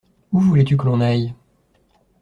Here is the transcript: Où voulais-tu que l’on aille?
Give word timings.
Où 0.31 0.39
voulais-tu 0.39 0.77
que 0.77 0.85
l’on 0.85 0.99
aille? 0.99 1.35